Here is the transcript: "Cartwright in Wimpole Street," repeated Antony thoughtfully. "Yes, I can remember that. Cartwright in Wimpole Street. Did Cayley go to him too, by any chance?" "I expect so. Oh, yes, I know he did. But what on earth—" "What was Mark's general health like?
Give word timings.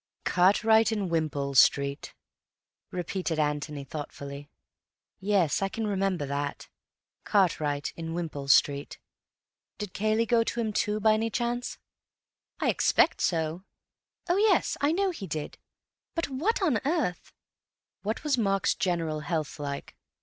"Cartwright 0.25 0.91
in 0.91 1.09
Wimpole 1.09 1.53
Street," 1.53 2.15
repeated 2.89 3.37
Antony 3.37 3.83
thoughtfully. 3.83 4.49
"Yes, 5.19 5.61
I 5.61 5.69
can 5.69 5.85
remember 5.85 6.25
that. 6.25 6.69
Cartwright 7.23 7.93
in 7.95 8.15
Wimpole 8.15 8.47
Street. 8.47 8.97
Did 9.77 9.93
Cayley 9.93 10.25
go 10.25 10.43
to 10.43 10.59
him 10.59 10.73
too, 10.73 10.99
by 10.99 11.13
any 11.13 11.29
chance?" 11.29 11.77
"I 12.59 12.69
expect 12.69 13.21
so. 13.21 13.63
Oh, 14.27 14.37
yes, 14.37 14.75
I 14.81 14.91
know 14.91 15.11
he 15.11 15.27
did. 15.27 15.59
But 16.15 16.29
what 16.29 16.63
on 16.63 16.79
earth—" 16.83 17.31
"What 18.01 18.23
was 18.23 18.39
Mark's 18.39 18.73
general 18.73 19.19
health 19.19 19.59
like? 19.59 19.95